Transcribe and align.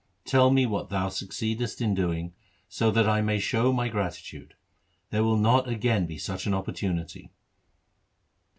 Tell 0.25 0.49
me 0.49 0.65
what 0.65 0.89
thou 0.89 1.09
succeedest 1.09 1.79
in 1.79 1.93
doing, 1.93 2.33
so 2.67 2.89
that 2.89 3.07
I 3.07 3.21
may 3.21 3.37
show 3.37 3.71
my 3.71 3.87
gratitude. 3.87 4.55
There 5.11 5.23
will 5.23 5.37
not 5.37 5.69
again 5.69 6.07
be 6.07 6.17
such 6.17 6.47
an 6.47 6.55
op 6.55 6.65
portunity.' 6.65 7.29